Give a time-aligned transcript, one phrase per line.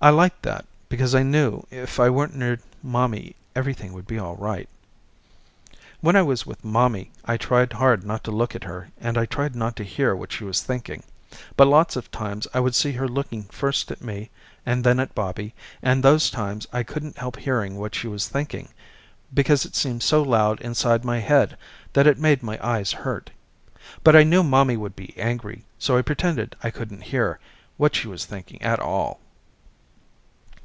[0.00, 4.36] I liked that because I knew if I weren't near mommy everything would be all
[4.36, 4.68] right.
[6.00, 9.26] When I was with mommy I tried hard not to look at her and I
[9.26, 11.02] tried not to hear what she was thinking,
[11.56, 14.30] but lots of times I would see her looking first at me
[14.64, 15.52] and then at Bobby,
[15.82, 18.68] and those times I couldn't help hearing what she was thinking
[19.34, 21.58] because it seemed so loud inside my head
[21.94, 23.32] that it made my eyes hurt.
[24.04, 27.40] But I knew mommy would be angry so I pretended I couldn't hear
[27.78, 29.18] what she was thinking at all.